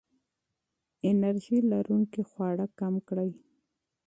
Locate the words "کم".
2.79-2.93